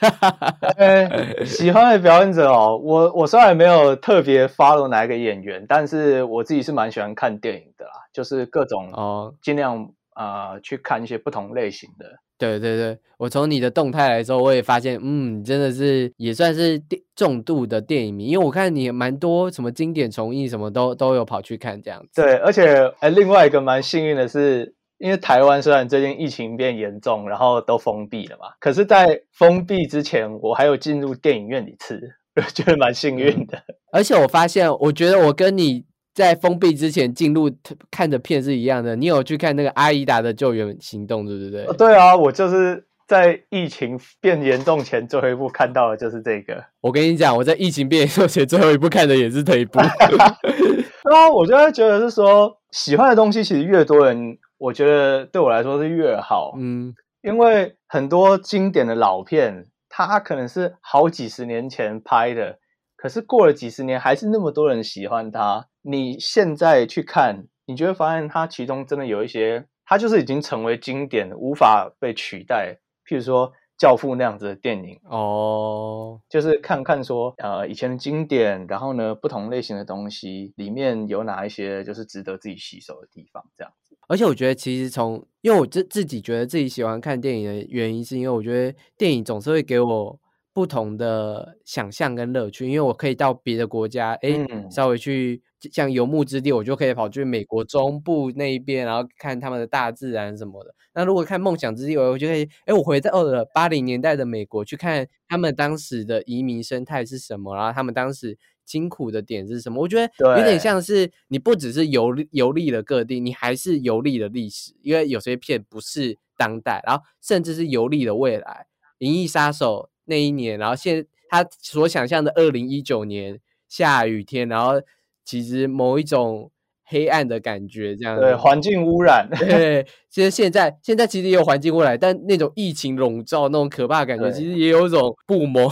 [1.45, 12.07] 喜欢的表演者哦，我我虽然没有特别 follow 哪一个演员，但是我自己是蛮喜欢看电影的啦，就是各种哦，尽量啊去看一些不同类型的。
[12.38, 22.20] 对对对，我从你的动态来说，我也发现，嗯，真的是也算是电重度的电影迷，因为我看你蛮多什么经典重映，什么都都有跑去看这样子。
[22.22, 24.75] 对，而且哎，另外一个蛮幸运的是。
[24.98, 32.01] 因为台湾虽然最近疫情变严重，然后都封闭了嘛，可是，在封闭之前，我还有进入电影院一次，
[32.37, 33.61] 我觉得蛮幸运的。
[33.90, 37.51] 而且我发现，我觉得我跟你在封闭之前进入
[37.90, 38.96] 看的片是一样的。
[38.96, 41.77] 你有去看那个《阿依达的救援行动》，对不对？
[41.77, 46.64] 对啊，我就是在疫情变严重前最后一部看到的就是这个。
[46.81, 49.79] 我跟你讲，我在疫情变严重前最后一部看的也是这一部。
[49.81, 54.38] 啊，我就会觉得是说，喜欢的东西其实越多人。
[54.59, 62.61] 我觉得对我来说是越好，嗯，因为很多经典的老片，它可能是好几十年前拍的，
[62.94, 65.66] 可是过了几十年还是那么多人喜欢它。
[65.83, 72.79] 你现在去看，你就会发现它其中真的有一些，它就是已经成为经典，无法被取代。
[73.07, 73.53] 譬如说。
[73.79, 83.97] 教父那样子的电影哦，就是看看说，呃，以前的经典，然后呢，不同类型的东西里面有哪一些就是值得自己吸收的地方，这样子。
[84.07, 90.21] 而且我觉得，其实从因为我自自己觉得自己喜欢看电影的原因，是因为我觉得电影总是会给我
[90.53, 95.42] 不同的想象跟乐趣，因为我可以到别的国家，哎，稍微去。
[95.70, 100.75] 像游牧之地，我就可以跑去美国中部那一边，然后看他们的大自然什么的。
[100.94, 109.81] 那如果看梦想之地，我就可以，哎，我回到了八零年代的美国，去看他们当时的移民生态是什么，然后他们当时辛苦的点是什么。
[109.81, 118.66] 我觉得有点像是你不只是游游历了各地，你还是游历了历史，因为有些片不是当代，然后甚至是游历了未来。
[118.98, 124.83] 《银翼杀手》那一年，然后现他所想象的二零一九年下雨天，然后。
[125.24, 126.50] 其实某一种
[126.85, 129.26] 黑暗的感觉，这样对环境污染。
[129.30, 135.70] 对，其实现在现在其实也有环境污染，但那种疫情笼罩那种可怕的感觉，其实也有一种不谋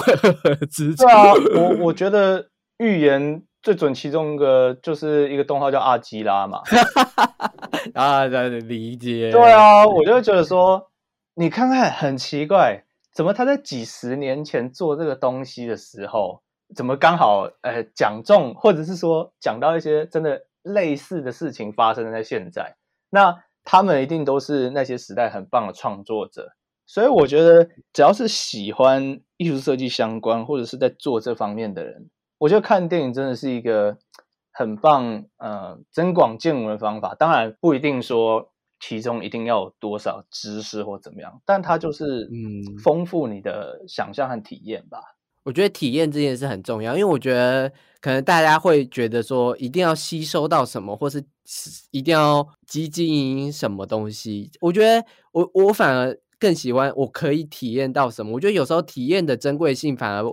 [0.71, 1.05] 之处。
[1.05, 6.63] 对啊，我 我觉得预言最准其中一个就是一个动画叫《阿基拉》嘛。
[7.93, 9.31] 啊，理解。
[9.31, 10.91] 对啊，我就觉得说，
[11.35, 16.41] 你看看很奇怪，怎么他在几十年前做这个东西的时候。
[16.75, 22.77] 怎么刚好呃讲中，或者是说讲到一些真的类似的事情发生在现在？
[23.11, 26.53] 那他们一定都是那些时代很棒的创作者，
[26.87, 33.99] 所以我觉得只要是喜欢艺术设计相关或者是在做这方面的人，我觉得看电影真的是一个
[34.53, 37.15] 很棒呃增广见闻的方法。
[37.15, 45.01] 当然不一定说其中一定要有多少知识或怎么样，但它就是嗯丰富你的想象和体验吧。
[45.45, 51.25] 我觉得体验这件事很重要，因为我觉得可能大家会觉得说一定要吸收到什么，或是
[51.91, 54.51] 一定要积极什么东西。
[54.61, 58.33] 我觉得我我反而更喜欢我可以体验到什么。
[58.33, 60.25] 我觉得有时候体验的珍贵性反而。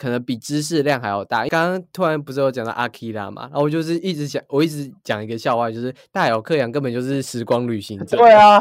[0.00, 1.44] 可能比知识量还要大。
[1.48, 8.16] 刚刚突然不是有讲到阿基拉嘛，然后我就是一直讲，我一直讲一个笑话，就是大有克洋根本就是时光旅行者。
[8.16, 8.58] 对啊，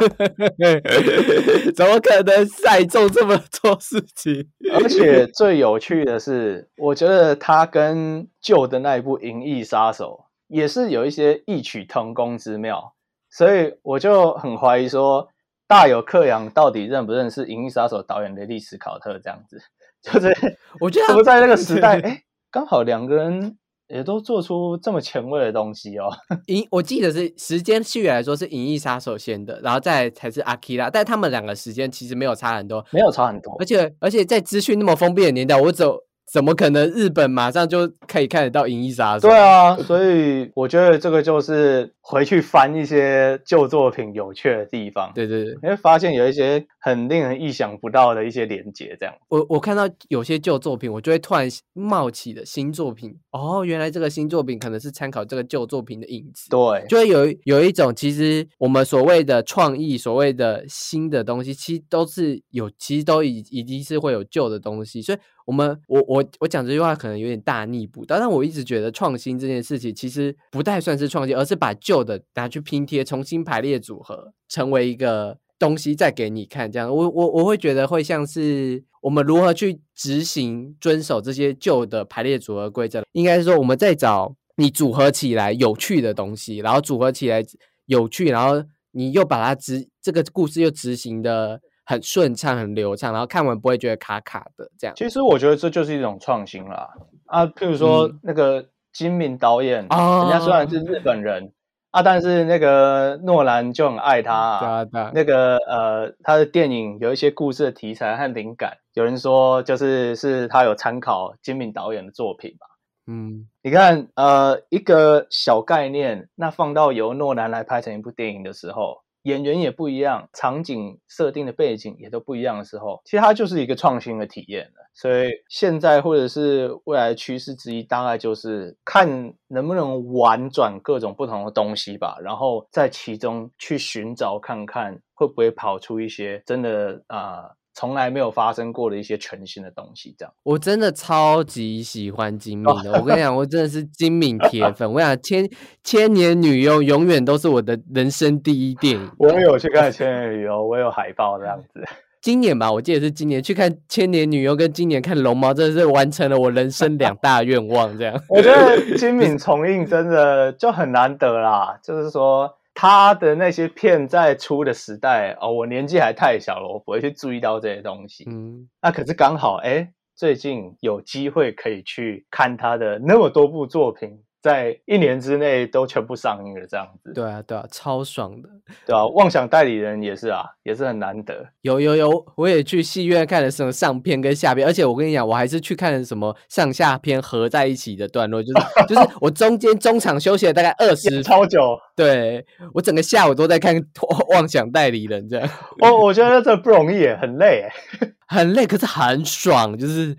[1.74, 4.46] 怎么可能赛中这么多事情？
[4.74, 12.96] 而且最有趣的是，我觉得他跟旧的那一部《银翼杀手》也是有一些异曲同工之妙，
[13.30, 15.30] 所以我就很怀疑说，
[15.68, 19.62] 大有克洋到底认不认识《银翼杀手》导演的历史考特这样子。
[20.02, 20.34] 就是
[20.80, 23.58] 我觉得不在那个时代，哎，刚好两个人
[23.88, 26.10] 也都做出这么前卫的东西哦。
[26.48, 33.56] 影，我记得是时间序来说是《银翼杀手》先的，然后再才是阿基拉，但他们两个时间其实没有差很多，没有差很多。
[33.60, 35.98] 而且而且在资讯那么封闭的年代，我走。
[36.32, 36.90] 怎么可能？
[36.90, 39.28] 日本马上就可以看得到《银翼杀手》？
[39.32, 45.12] 对啊，所以我觉得这个就是回去翻一些旧作品有趣的地方。
[45.16, 48.96] 对对对，你会发现有一些很令人意想不到的一些连接。
[49.00, 53.18] 这样，我我看到有些旧作品，我就会突然冒起的新作品。
[53.32, 56.50] 哦，原来这个新作品可能是参考这个旧作品的影子。
[56.50, 65.18] 对，就会有有一种，其实我们所谓的创意，所谓的新的东西，其实都是有，其实都已已经是会有旧的东西，所以。
[65.46, 76.70] 我们我我我我讲这句话可能有点大逆不道，但我一直觉得创新这件事情其实不太算是创新，而是把旧的拿去拼贴，重新排列组合，成为一个东西再给你看。
[76.70, 87.42] 这样，我我我会觉得会像是我们如何去执行遵守这些旧的排列组合规则，应该是说我们在找你组合起来有趣的东西，然后组合起来
[87.86, 91.62] 有趣，然后你又把它执这个故事又执行的。
[91.90, 94.96] 很顺畅、很流畅，然后看完不会觉得卡卡的这样。
[94.96, 96.88] 其实我觉得这就是一种创新啦。
[97.26, 98.64] 啊，譬如说那个
[98.94, 101.52] 金敏导演，人家虽然是日本人
[101.90, 104.60] 啊，但是那个诺兰就很爱他。
[104.60, 105.12] 对啊，对啊。
[105.16, 112.68] 那个呃，他的电影有一些故事的题材和灵感，有人说就是是他有参考金敏导演的作品吧。
[113.08, 119.02] 嗯，你看，呃，一个小概念，那放到由诺兰来拍成一部电影的时候。
[119.24, 124.90] 演员也不一样，场景设定的背景也都不一样的时候，其实它就是一个创新的体验了。
[124.94, 137.52] 所以现在或者是未来趋势之一，大概就是看能不能玩转各种不同的东西吧，然后在其中去寻找看看会不会跑出一些真的啊。
[137.74, 142.92] 从来没有发生过的一些全新的东西，这样我真的超级喜欢金敏的。
[143.00, 144.92] 我跟你讲，我真的是金敏铁粉。
[144.92, 145.50] 我想千
[145.84, 149.12] 千年女优永远都是我的人生第一电影。
[149.18, 151.82] 我有去看千年女优，我有海报这样子。
[152.22, 157.98] 今年吧，我记得是今年去看千年女优，跟今年看龙猫，真的是完成了我人生两大愿望。
[157.98, 162.59] 这样，我觉得 金敏重映真的就很难得啦，就是说。
[162.82, 168.24] 他的那些片在出的时代哦，我年纪还太小了，我不会去注意到这些东西。
[168.26, 174.24] 嗯，那可是刚好哎，最近有机会可以去看他的那么多部作品。
[174.42, 177.12] 在一年之内都全部上映了，这样子。
[177.14, 178.50] 对啊，对啊，超爽的。
[178.86, 181.48] 对啊，妄想代理人也是啊，也是很难得。
[181.62, 191.78] 有有有，我也去戏院看了什么上片跟下片，而且我跟你讲，我还是去看什么上下片合在一起的段落，就是 就是我中间中场休息了大概二十超久。
[191.96, 193.76] 对我整个下午都在看
[194.34, 195.50] 妄想代理人这样。
[195.82, 197.68] 我我觉得这不容易，很累，
[198.28, 200.16] 很累，可是很爽，就是。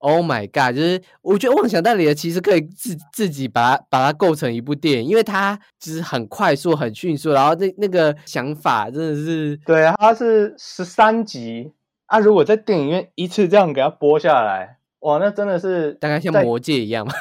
[0.00, 0.74] Oh my god！
[0.74, 11.72] 就是我觉得《妄想代理人》其实可以自自己把它把它构成一部电影，因为它就是很快速、很迅速，然后那那个想法真的是对，它是十三集
[12.06, 12.18] 啊！
[12.18, 17.12] 如果在电影院一次这样给它播下来，哇，那真的是大概像《魔戒》一样嘛？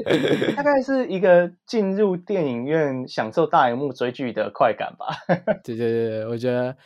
[0.54, 5.06] 大概是一个进入电影院享受大荧幕追剧的快感吧？
[5.64, 6.76] 对对对，我觉得。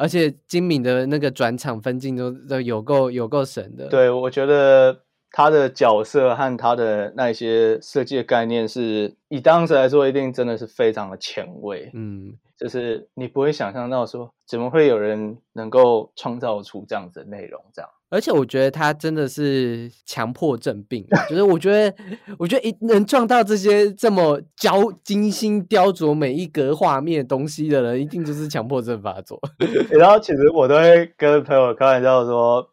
[0.00, 3.86] 而且金敏的那个转场分镜都都有够有够神的。
[3.88, 11.90] 对，我觉得他的角色和他的那些设计的概念，是以当时来说，一定真的是非常的前卫。
[11.92, 17.90] 嗯，就是你不会想象到说，怎么会有人能够创造出这样子的内容，这样。
[18.10, 21.94] 而且我觉得他真的是强迫症病，就是我觉得，
[22.38, 29.40] 我觉得一能撞到这些这么雕精心雕琢每一格画面东西的人，一定就是强迫症发作。
[29.90, 32.70] 然后其实我都会跟朋友开玩笑说，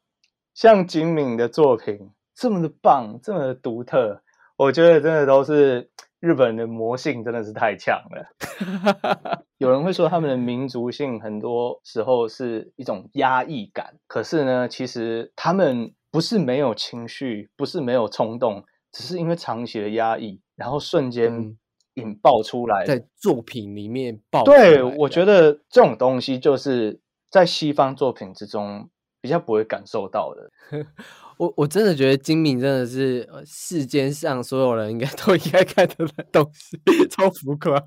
[0.53, 4.21] 像金敏的作品这么的棒，这么的独特，
[4.57, 5.89] 我觉得真的都是。
[6.19, 9.43] 日本的魔性真的是太强了。
[9.57, 21.57] 有人会说他们的民族性很多时候是一种压抑感，可是呢，其实他们不是没有情绪，不是没有冲动，只是因为长期的压抑，然后瞬间
[21.95, 24.43] 引爆出来，在作品里面爆。
[24.43, 26.99] 对，我觉得这种东西就是
[27.29, 28.89] 在西方作品之中
[29.21, 30.51] 比较不会感受到的。
[31.37, 35.95] 我我真的觉得金敏真的是世间上所有人应该都应该看的
[36.31, 36.77] 东西，
[37.09, 37.81] 超浮夸。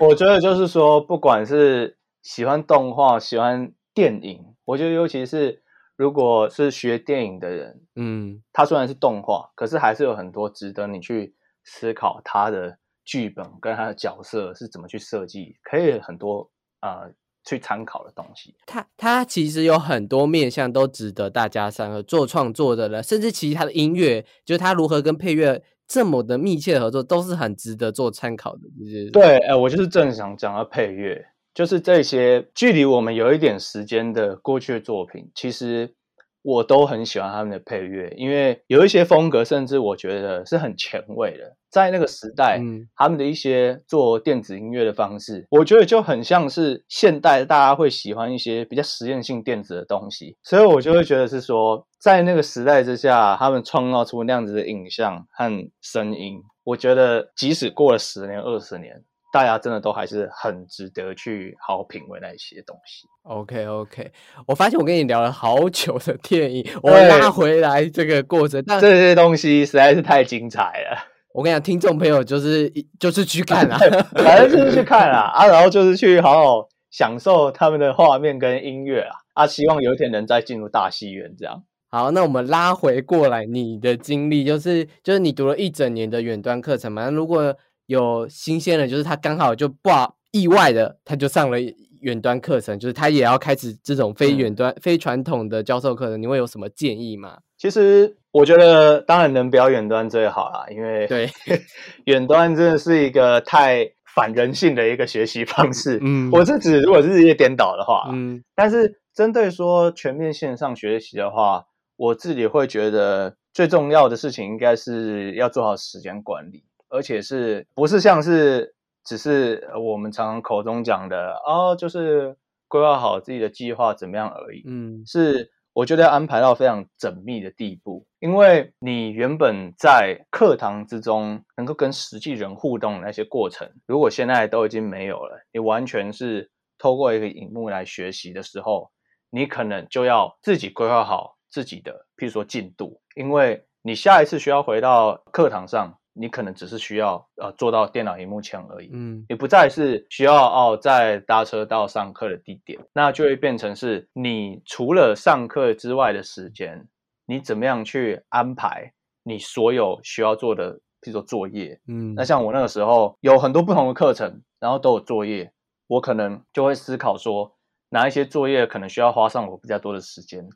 [0.00, 5.62] 我觉得就是说，不管是喜欢动画、喜欢电影，我觉得尤其是
[5.96, 11.34] 如果是学电影的人，嗯，他虽然是动画，可是还是有很多值得你去
[11.64, 17.08] 思考他的剧本跟他的角色是怎么去设计，可以很多啊。
[17.44, 28.62] 去参考的东西，它它其实有很多面向都值得大家三个做创作的人，甚至其实他的音乐，就是他如何跟配乐这么的密切合作，都是很值得做参考的。
[28.78, 35.94] 就是对，哎，我就是正想讲到配乐，就是这些距离我们有一点时间的过去的作品，其实。
[36.42, 41.56] 我都很喜欢他们的配乐，因为有一些风格，甚至我觉得是很前卫的。
[41.70, 42.60] 在那个时代，
[42.96, 50.36] 他们的一些做电子音乐的方式，我觉得就很像是现代大家会喜欢一些比较实验性电子的东西。
[50.42, 59.04] 所以我就会觉得是说，在那个时代之下，他们创造出那样子的影像和声音，我觉得即使过了十年、二十年。
[59.32, 63.06] 大家真的都还是很值得去好好品味那一些东西。
[63.22, 64.10] OK OK，
[64.46, 70.98] 我发现我跟你聊了好久的电影，我拉回来这个过程，但这些东西实在是太精彩了。
[71.32, 72.68] 我跟你讲，听众朋友就是
[72.98, 73.78] 就是去看啊，
[74.16, 81.62] 反正就是去看啊啊，然后就是去好好享受他们的画面跟音乐啊啊，希望有一天能再进入大戏院这样。
[81.88, 87.10] 好，那我们拉回过来，你的经历就是就是你读了一整年的远端课程嘛？
[87.10, 87.56] 如果
[87.90, 89.90] 有新鲜的，就是他刚好就不
[90.30, 91.58] 意外的，他就上了
[92.02, 97.38] 远端课程，就是他也要开始这种非远端、非传统的教授课程，你会有什么建议吗？
[97.58, 101.28] 其实我觉得，当然能不要远端最好啦，因为对。
[102.06, 105.98] 远端真的是一个太反人性的一个学习方式。
[106.00, 111.64] 嗯，我是指如果是日夜颠倒的话，嗯，但是针对说全面线上学习的话，
[111.96, 118.74] 我自己会觉得最重要的事情应该是要做好时间管理，而且是不是像是。
[119.02, 122.36] 只是我们常常口中讲的哦，就是
[122.68, 124.62] 规划好自己的计划怎么样而已。
[124.66, 138.90] 嗯，是我觉得要安排到非常缜密的地步，因为你原本在课堂之中能够跟实际人互动的那些过程，如果现在都已经没有了，你完全是透过一个荧幕来学习的时候，
[139.30, 145.96] 你可能就要自己规划好自己的，譬如说进度，因为你下一次需要回到课堂上。
[146.20, 156.86] 你可能只是需要呃坐到电脑荧幕前而已，嗯，你不再是需要哦再搭车到上课的地点，那就会变成是你除了上课之外的时间，
[157.24, 158.92] 你怎么样去安排
[159.22, 165.50] 你所有需要做的，譬如说作业，嗯，那像我那个时候有很多不同的课程，然后都有作业，
[165.86, 167.56] 我可能就会思考说
[167.88, 170.46] 哪一些作业可能需要花上我比较多的时间。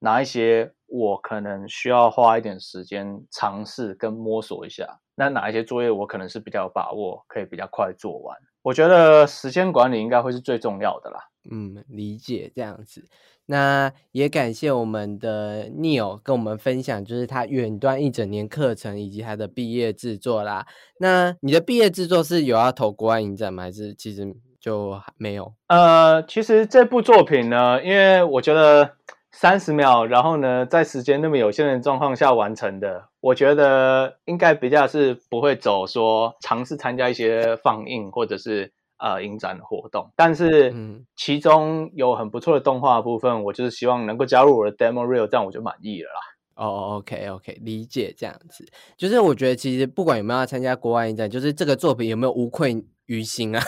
[0.00, 5.00] 哪一些我可能需要花一点时间尝试跟摸索一下？
[5.16, 8.38] 那哪一些作业我可能是比较有把握，可以比较快做完？
[8.62, 11.18] 我觉得时间管理应该会是最重要的啦。
[11.50, 13.08] 嗯，理解这样子。
[13.46, 20.64] 那也感谢我们的 Neil 跟我们分享，就是他远端一整年课程以及他的毕业制作啦。
[21.00, 23.64] 那你的毕业制作是有要投国外影展吗？
[23.64, 25.52] 还是其实就没有？
[25.66, 28.94] 呃，其实这部作品呢，因为我觉得。
[29.36, 40.08] 三十秒，然后呢，在时间那么有限的状况下完成的，我觉得应该比较是不会走说尝试参加一些放映或者是呃影展的活动。
[40.14, 40.72] 但是，
[41.16, 46.20] 其中有很不错的动画部分，我就是希望能够加入我的 demo reel，这样我就满意了啦。
[46.54, 48.64] 哦，OK OK，理解这样子，
[48.96, 53.60] 就是我觉得其实不管有没有要参加国外影展，就是这个作品有没有无愧于心啊。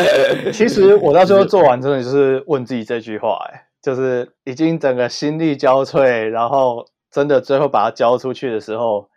[0.52, 3.65] 其实我到最后做完，真的就是问自己这句话，哎。
[3.86, 9.08] 就是已经整个心力交瘁，然后真的最后把它交出去的时候，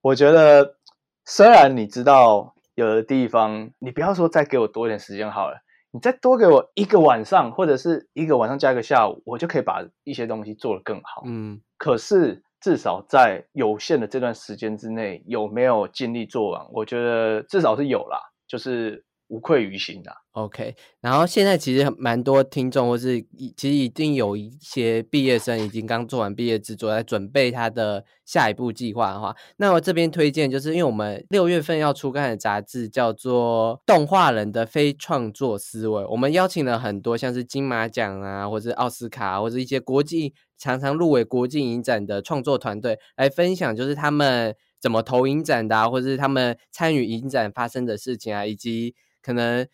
[0.00, 0.76] 我觉得
[1.24, 5.56] 虽然你知道有的地方，你不要说再给我多一点时间好了，
[5.90, 11.24] 你再多给我一个晚上或者是一个晚上加一个下午，我就可以把一些东西做得更好。
[11.26, 16.64] 嗯，可是至少在有限的这段时间之内，有没有尽力做完？
[16.70, 19.04] 我觉得至少是有啦，就是。
[19.32, 20.12] 无愧于心的。
[20.32, 23.18] OK，然后现在其实蛮多听众，或是
[23.56, 48.94] 其实已经有一些毕业生已经刚做完毕业制作，在准备他的下一步计划的话，那我这边推荐就是，因为我们六月份要出刊的杂志叫做《动画人的非创作思维》，我们邀请了很多像是金马奖啊，或者奥斯卡，或者一些国际常常入围国际影展的创作团队来分享，就是他们怎么投影展的，或者是他们参与影展发生的事情啊，以及。
[49.22, 49.66] 可能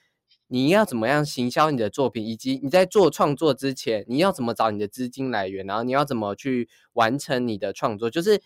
[0.51, 8.09] 你要怎么样行销你的作品，以及你在做创作之前，你要怎么找你的资金来源，然后你要怎么去完成你的创作？
[8.11, 8.41] 就是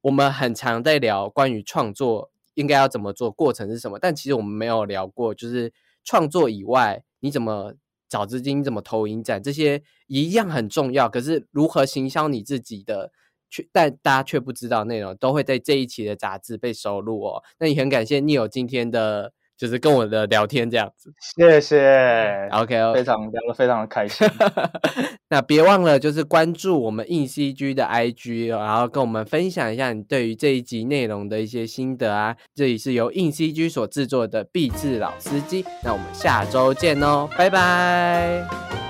[0.00, 5.72] 我们很常在聊关于创作应该要怎么做，过程是什么，但其实我们没有聊过，就是
[6.04, 7.74] 创作以外，你怎么
[8.08, 11.08] 找资金，怎么投影展，这些一样很重要。
[11.08, 13.12] 可是如何行销你自己的，
[13.50, 17.42] 却但大家却不知道内容，都会在这一期的杂志被收录哦。
[17.58, 19.34] 那也很感谢 Neil 今天的。
[19.58, 24.26] 就是跟我的聊天这样子，谢谢，OK，非常聊得非常的开心。
[25.30, 32.36] 那别忘了就是关注我们硬 CG 的 IG，然后跟我们分享一下你对于这一集内容的一些心得啊。
[32.54, 38.87] 这里是由硬 CG 所制作的必智老司机，那我们下周见哦，拜拜。